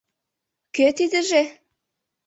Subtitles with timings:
[0.75, 1.43] —Кӧ тидыже?